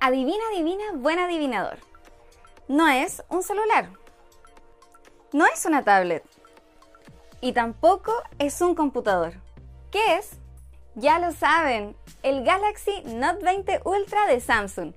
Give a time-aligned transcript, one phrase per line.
[0.00, 1.78] Adivina, adivina, buen adivinador.
[2.68, 3.88] No es un celular.
[5.32, 6.22] No es una tablet.
[7.40, 9.34] Y tampoco es un computador.
[9.90, 10.32] ¿Qué es?
[10.94, 14.92] Ya lo saben, el Galaxy Note 20 Ultra de Samsung.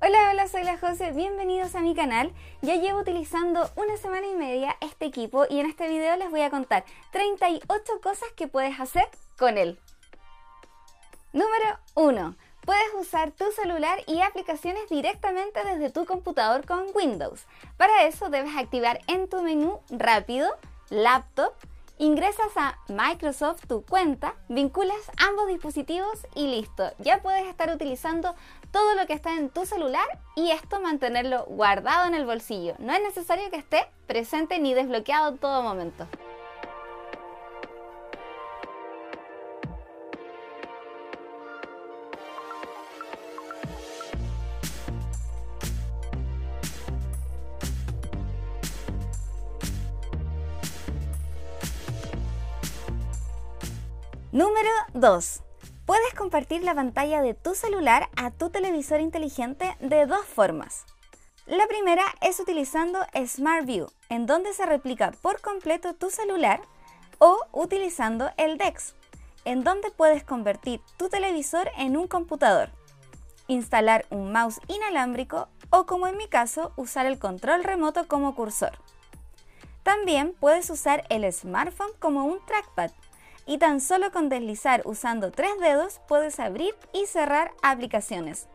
[0.00, 2.32] Hola, hola, soy la José, bienvenidos a mi canal.
[2.60, 6.42] Ya llevo utilizando una semana y media este equipo y en este video les voy
[6.42, 9.08] a contar 38 cosas que puedes hacer
[9.38, 9.78] con él.
[11.32, 12.36] Número 1.
[12.66, 17.46] Puedes usar tu celular y aplicaciones directamente desde tu computador con Windows.
[17.78, 20.48] Para eso debes activar en tu menú Rápido,
[20.90, 21.54] Laptop,
[21.98, 26.90] Ingresas a Microsoft tu cuenta, vinculas ambos dispositivos y listo.
[26.98, 28.34] Ya puedes estar utilizando
[28.72, 32.74] todo lo que está en tu celular y esto mantenerlo guardado en el bolsillo.
[32.78, 36.08] No es necesario que esté presente ni desbloqueado en todo momento.
[54.94, 55.42] 2.
[55.86, 60.84] Puedes compartir la pantalla de tu celular a tu televisor inteligente de dos formas.
[61.46, 66.60] La primera es utilizando Smart View, en donde se replica por completo tu celular,
[67.18, 68.94] o utilizando el DeX,
[69.44, 72.70] en donde puedes convertir tu televisor en un computador,
[73.46, 78.72] instalar un mouse inalámbrico o como en mi caso, usar el control remoto como cursor.
[79.82, 82.90] También puedes usar el smartphone como un trackpad
[83.46, 88.48] y tan solo con deslizar usando tres dedos puedes abrir y cerrar aplicaciones.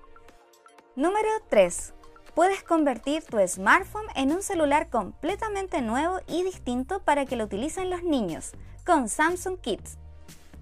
[0.96, 1.94] Número 3.
[2.34, 7.90] Puedes convertir tu smartphone en un celular completamente nuevo y distinto para que lo utilicen
[7.90, 8.52] los niños,
[8.86, 9.98] con Samsung Kids.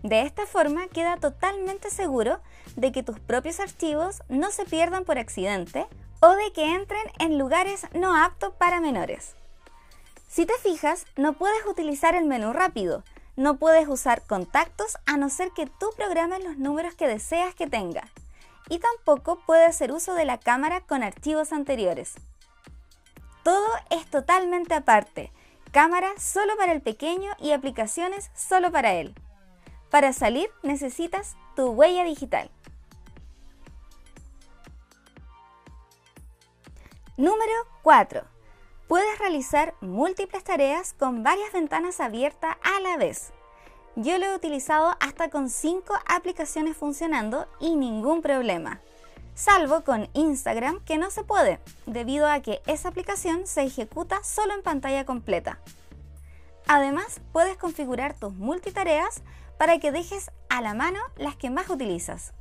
[0.02, 2.40] De esta forma queda totalmente seguro
[2.76, 5.88] de que tus propios archivos no se pierdan por accidente
[6.22, 9.36] o de que entren en lugares no aptos para menores.
[10.28, 13.04] Si te fijas, no puedes utilizar el menú rápido,
[13.36, 17.68] no puedes usar contactos a no ser que tú programes los números que deseas que
[17.68, 18.08] tenga.
[18.70, 22.16] Y tampoco puedes hacer uso de la cámara con archivos anteriores.
[23.44, 25.32] Todo es totalmente aparte.
[25.72, 29.14] Cámara solo para el pequeño y aplicaciones solo para él.
[29.92, 32.50] Para salir necesitas tu huella digital.
[37.18, 37.54] Número
[37.84, 38.35] 4
[38.88, 43.32] puedes realizar múltiples tareas con varias ventanas abiertas a la vez.
[43.96, 48.82] Yo lo he utilizado hasta con 5 aplicaciones funcionando y ningún problema.
[49.34, 54.54] Salvo con Instagram que no se puede, debido a que esa aplicación se ejecuta solo
[54.54, 55.60] en pantalla completa.
[56.68, 59.22] Además, puedes configurar tus multitareas
[59.58, 62.34] para que dejes a la mano las que más utilizas.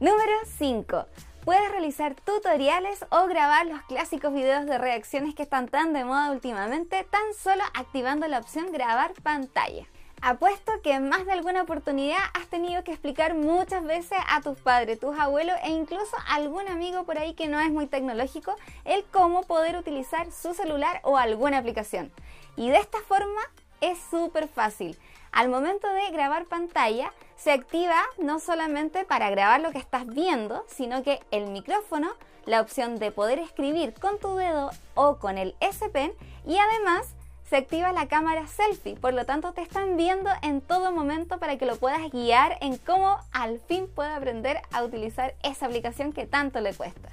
[0.00, 1.06] Número 5.
[1.46, 6.32] Puedes realizar tutoriales o grabar los clásicos videos de reacciones que están tan de moda
[6.32, 9.86] últimamente tan solo activando la opción grabar pantalla.
[10.20, 14.58] Apuesto que en más de alguna oportunidad has tenido que explicar muchas veces a tus
[14.58, 18.56] padres, tus abuelos e incluso a algún amigo por ahí que no es muy tecnológico
[18.84, 22.10] el cómo poder utilizar su celular o alguna aplicación.
[22.56, 23.40] Y de esta forma
[23.80, 24.98] es súper fácil.
[25.36, 30.64] Al momento de grabar pantalla, se activa no solamente para grabar lo que estás viendo,
[30.66, 32.08] sino que el micrófono,
[32.46, 36.14] la opción de poder escribir con tu dedo o con el S Pen
[36.46, 37.08] y además
[37.50, 41.58] se activa la cámara selfie, por lo tanto te están viendo en todo momento para
[41.58, 46.26] que lo puedas guiar en cómo al fin puede aprender a utilizar esa aplicación que
[46.26, 47.10] tanto le cuesta.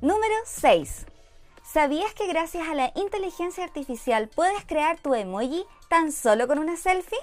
[0.00, 1.06] Número 6.
[1.72, 6.76] ¿Sabías que gracias a la inteligencia artificial puedes crear tu emoji tan solo con una
[6.76, 7.16] selfie?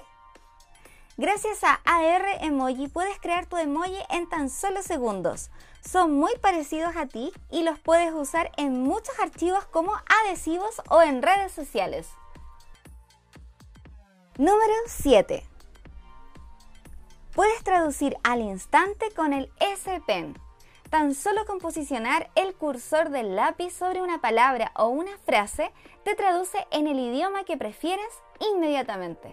[1.16, 5.50] Gracias a AR Emoji puedes crear tu emoji en tan solo segundos.
[5.88, 9.92] Son muy parecidos a ti y los puedes usar en muchos archivos como
[10.24, 12.08] adhesivos o en redes sociales.
[14.36, 15.46] Número 7.
[17.36, 20.36] Puedes traducir al instante con el S Pen.
[20.90, 25.70] Tan solo con posicionar el cursor del lápiz sobre una palabra o una frase
[26.04, 28.08] te traduce en el idioma que prefieres
[28.40, 29.32] inmediatamente.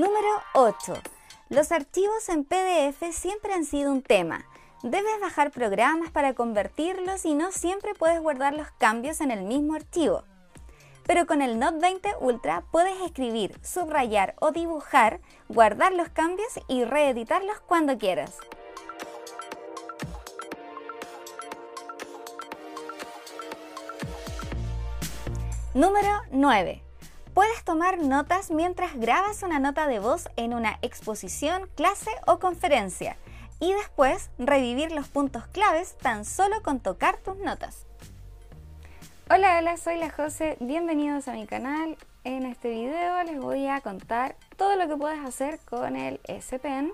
[0.00, 0.94] Número 8.
[1.50, 4.46] Los archivos en PDF siempre han sido un tema.
[4.82, 9.74] Debes bajar programas para convertirlos y no siempre puedes guardar los cambios en el mismo
[9.74, 10.24] archivo.
[11.06, 15.20] Pero con el Note 20 Ultra puedes escribir, subrayar o dibujar,
[15.50, 18.38] guardar los cambios y reeditarlos cuando quieras.
[25.74, 26.89] Número 9.
[27.34, 33.16] Puedes tomar notas mientras grabas una nota de voz en una exposición, clase o conferencia
[33.60, 37.86] y después revivir los puntos claves tan solo con tocar tus notas.
[39.30, 41.96] Hola, hola, soy la Jose, bienvenidos a mi canal.
[42.24, 46.58] En este video les voy a contar todo lo que puedes hacer con el S
[46.58, 46.92] Pen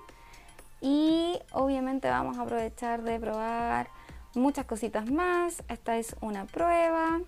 [0.81, 3.89] y obviamente vamos a aprovechar de probar
[4.35, 5.63] muchas cositas más.
[5.67, 7.21] Esta es una prueba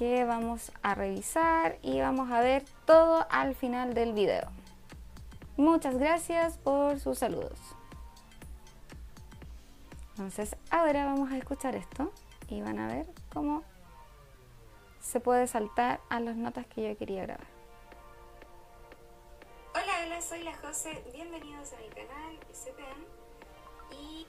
[0.00, 4.48] que vamos a revisar y vamos a ver todo al final del video.
[5.58, 7.58] Muchas gracias por sus saludos.
[10.12, 12.14] Entonces ahora vamos a escuchar esto
[12.48, 13.62] y van a ver cómo
[15.02, 17.46] se puede saltar a las notas que yo quería grabar.
[19.74, 23.04] Hola, hola, soy la Jose, bienvenidos a mi canal SPN
[24.00, 24.26] y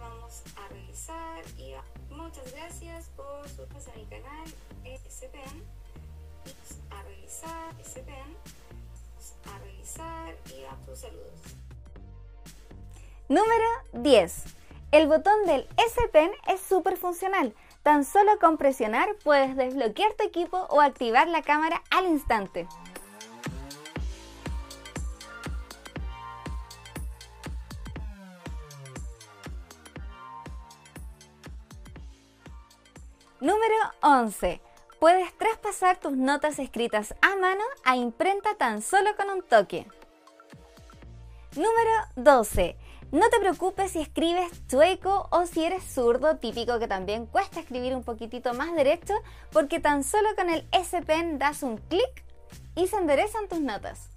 [0.00, 1.74] vamos a realizar y
[2.12, 4.46] muchas gracias por su a mi canal
[4.84, 5.62] SPN
[6.90, 8.36] a realizar SPN
[9.46, 11.40] a realizar y a tus saludos.
[13.28, 14.54] Número 10
[14.94, 17.52] el botón del S Pen es súper funcional.
[17.82, 22.68] Tan solo con presionar puedes desbloquear tu equipo o activar la cámara al instante.
[33.44, 34.58] Número 11.
[34.98, 39.86] Puedes traspasar tus notas escritas a mano a imprenta tan solo con un toque.
[41.54, 42.74] Número 12.
[43.12, 47.94] No te preocupes si escribes chueco o si eres zurdo, típico que también cuesta escribir
[47.94, 49.12] un poquitito más derecho,
[49.52, 52.24] porque tan solo con el S Pen das un clic
[52.74, 54.08] y se enderezan tus notas.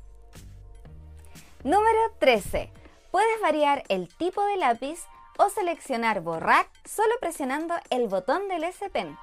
[1.66, 2.72] Número 13.
[3.12, 5.06] Puedes variar el tipo de lápiz
[5.38, 9.18] o seleccionar borrar solo presionando el botón del S Pen.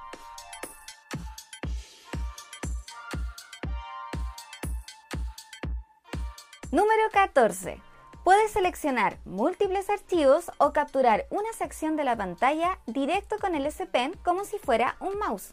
[6.71, 7.81] Número 14
[8.25, 13.85] Puedes seleccionar múltiples archivos o capturar una sección de la pantalla directo con el S
[13.85, 15.51] Pen como si fuera un mouse.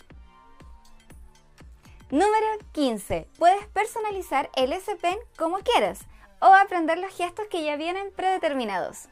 [2.10, 3.28] Número 15.
[3.38, 6.00] Puedes personalizar el S Pen como quieras
[6.40, 9.10] o aprender los gestos que ya vienen predeterminados.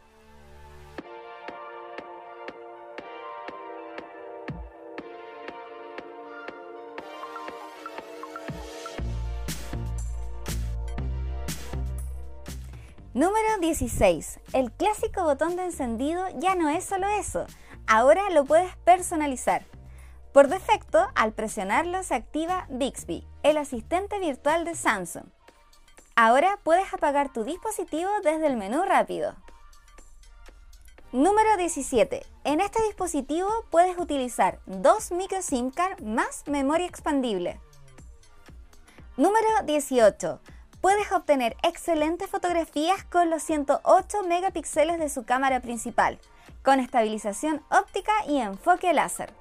[13.12, 14.38] Número 16.
[14.52, 17.44] El clásico botón de encendido ya no es solo eso,
[17.88, 19.66] ahora lo puedes personalizar.
[20.32, 25.24] Por defecto, al presionarlo se activa Bixby, el asistente virtual de Samsung.
[26.14, 29.34] Ahora puedes apagar tu dispositivo desde el menú rápido.
[31.10, 32.24] Número 17.
[32.44, 37.60] En este dispositivo puedes utilizar dos micro SIM card más memoria expandible.
[39.16, 40.40] Número 18
[40.80, 46.18] puedes obtener excelentes fotografías con los 108 megapíxeles de su cámara principal,
[46.62, 49.32] con estabilización óptica y enfoque láser.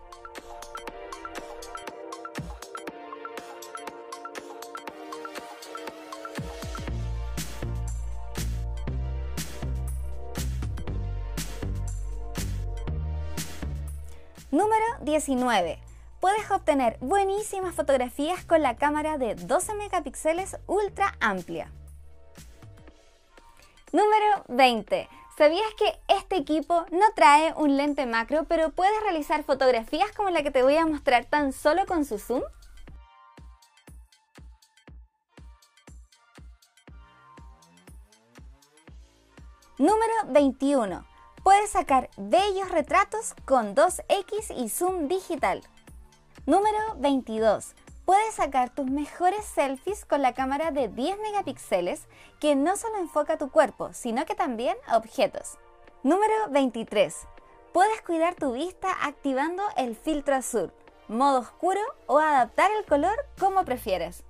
[14.52, 15.89] Número 19
[16.20, 21.72] puedes obtener buenísimas fotografías con la cámara de 12 megapíxeles ultra amplia.
[23.92, 25.10] Número 20.
[25.38, 30.44] ¿Sabías que este equipo no trae un lente macro, pero puedes realizar fotografías como la
[30.44, 32.44] que te voy a mostrar tan solo con su zoom?
[39.78, 41.06] Número 21.
[41.42, 45.62] Puedes sacar bellos retratos con 2X y zoom digital.
[46.50, 47.76] Número 22.
[48.06, 52.08] Puedes sacar tus mejores selfies con la cámara de 10 megapíxeles
[52.40, 55.60] que no solo enfoca tu cuerpo, sino que también objetos.
[56.02, 57.16] Número 23.
[57.72, 60.74] Puedes cuidar tu vista activando el filtro azul,
[61.08, 64.24] modo oscuro o adaptar el color como prefieres.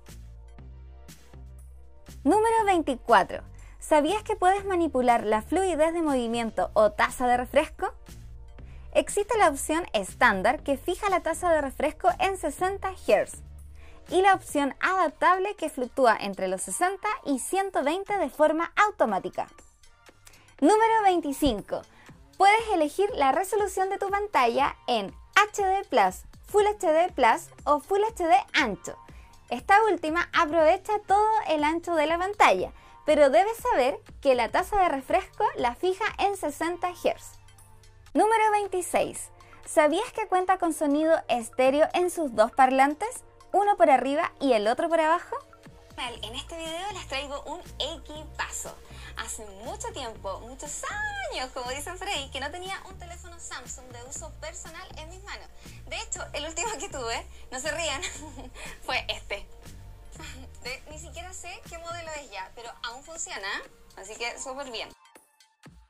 [2.22, 3.42] Número 24.
[3.78, 7.94] ¿Sabías que puedes manipular la fluidez de movimiento o tasa de refresco?
[8.92, 13.42] Existe la opción estándar que fija la tasa de refresco en 60 Hz
[14.10, 19.48] y la opción adaptable que fluctúa entre los 60 y 120 de forma automática.
[20.60, 21.82] Número 25.
[22.36, 28.00] puedes elegir la resolución de tu pantalla en HD Plus, Full HD Plus o Full
[28.00, 28.96] HD ancho.
[29.50, 32.72] Esta última aprovecha todo el ancho de la pantalla,
[33.04, 37.39] pero debes saber que la tasa de refresco la fija en 60 Hz.
[38.12, 39.30] Número 26.
[39.64, 43.22] ¿Sabías que cuenta con sonido estéreo en sus dos parlantes?
[43.52, 45.36] Uno por arriba y el otro por abajo.
[46.22, 48.74] En este video les traigo un equipazo.
[49.16, 50.82] Hace mucho tiempo, muchos
[51.30, 55.08] años, como dicen por ahí, que no tenía un teléfono Samsung de uso personal en
[55.10, 55.46] mis manos.
[55.86, 58.02] De hecho, el último que tuve, no se rían,
[58.82, 59.46] fue este.
[60.90, 63.48] ni siquiera sé qué modelo es ya, pero aún funciona,
[63.96, 64.88] así que súper bien.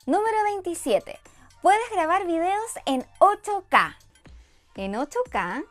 [0.04, 1.18] Número 27.
[1.62, 3.94] Puedes grabar videos en 8K.
[4.76, 5.66] ¿En 8K?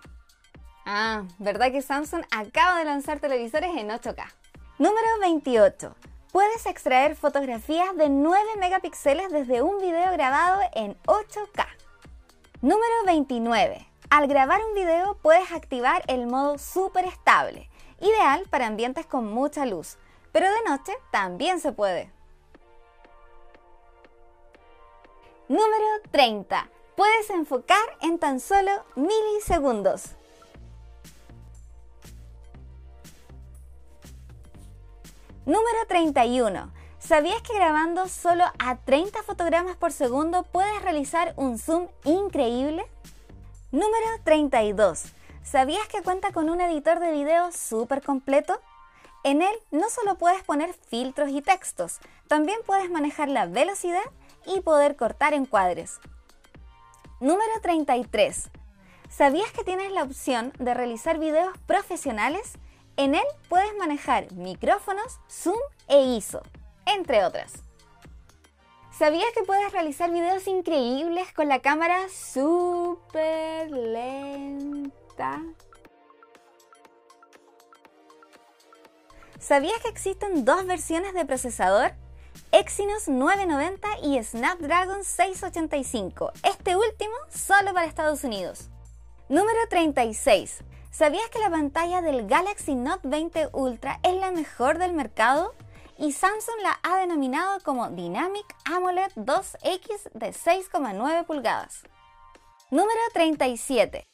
[0.86, 4.24] Ah, ¿verdad que Samsung acaba de lanzar televisores en 8K?
[4.77, 5.96] Número 28.
[6.31, 11.65] Puedes extraer fotografías de 9 megapíxeles desde un video grabado en 8K.
[12.62, 13.88] Número 29.
[14.12, 17.67] Al grabar un video puedes activar el modo super estable,
[18.00, 19.98] ideal para ambientes con mucha luz,
[20.31, 22.12] pero de noche también se puede.
[25.50, 26.70] Número 30.
[26.96, 30.12] Puedes enfocar en tan solo milisegundos.
[35.48, 36.72] Número 31.
[37.00, 42.86] ¿Sabías que grabando solo a 30 fotogramas por segundo puedes realizar un zoom increíble?
[43.72, 45.06] Número 32.
[45.41, 48.62] ¿Sabías que cuenta con un editor de video súper completo?
[49.24, 54.03] En él no solo puedes poner filtros y textos, también puedes manejar la velocidad
[54.46, 56.00] y poder cortar encuadres.
[57.19, 58.50] Número 33.
[59.10, 62.53] ¿Sabías que tienes la opción de realizar videos profesionales?
[62.96, 66.41] En él puedes manejar micrófonos, zoom e ISO,
[66.86, 67.63] entre otras.
[68.91, 75.41] ¿Sabías que puedes realizar videos increíbles con la cámara súper lenta?
[79.39, 81.93] ¿Sabías que existen dos versiones de procesador?
[82.51, 88.72] Exynos 990 y Snapdragon 685, este último solo para Estados Unidos.
[89.29, 90.63] Número 36.
[90.89, 95.53] ¿Sabías que la pantalla del Galaxy Note 20 Ultra es la mejor del mercado?
[96.00, 101.84] Y Samsung la ha denominado como Dynamic AMOLED 2X de 6,9 pulgadas.
[102.72, 104.08] Número 37.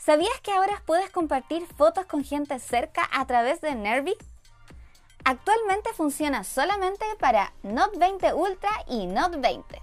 [0.00, 4.16] ¿Sabías que ahora puedes compartir fotos con gente cerca a través de Nervy?
[5.26, 9.80] Actualmente funciona solamente para Note 20 Ultra y Note 20.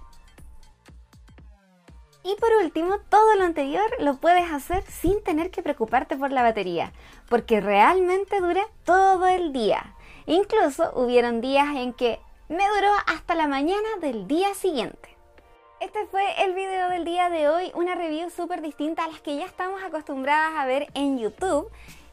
[2.22, 6.42] Y por último, todo lo anterior lo puedes hacer sin tener que preocuparte por la
[6.42, 6.92] batería,
[7.28, 9.96] porque realmente dura todo el día.
[10.26, 15.16] Incluso hubieron días en que me duró hasta la mañana del día siguiente.
[15.80, 19.36] Este fue el video del día de hoy, una review súper distinta a las que
[19.36, 21.68] ya estamos acostumbradas a ver en YouTube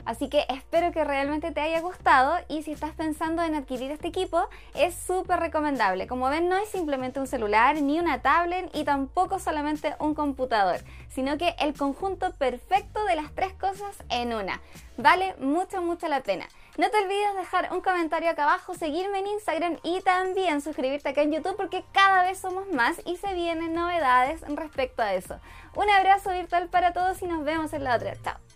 [0.05, 4.07] Así que espero que realmente te haya gustado y si estás pensando en adquirir este
[4.07, 6.07] equipo es súper recomendable.
[6.07, 10.79] Como ven no es simplemente un celular ni una tablet y tampoco solamente un computador,
[11.09, 14.61] sino que el conjunto perfecto de las tres cosas en una.
[14.97, 16.47] Vale mucho, mucho la pena.
[16.77, 21.21] No te olvides dejar un comentario acá abajo, seguirme en Instagram y también suscribirte acá
[21.21, 25.39] en YouTube porque cada vez somos más y se vienen novedades respecto a eso.
[25.75, 28.13] Un abrazo virtual para todos y nos vemos en la otra.
[28.23, 28.48] Chao.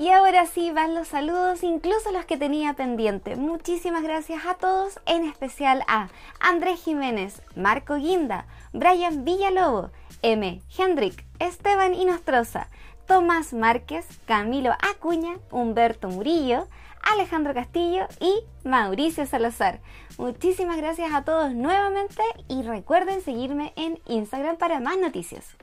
[0.00, 3.34] Y ahora sí van los saludos, incluso los que tenía pendiente.
[3.34, 9.90] Muchísimas gracias a todos, en especial a Andrés Jiménez, Marco Guinda, Brian Villalobo,
[10.22, 10.62] M.
[10.76, 12.68] Hendrik, Esteban Inostroza,
[13.08, 16.68] Tomás Márquez, Camilo Acuña, Humberto Murillo,
[17.02, 19.80] Alejandro Castillo y Mauricio Salazar.
[20.16, 25.56] Muchísimas gracias a todos nuevamente y recuerden seguirme en Instagram para más noticias.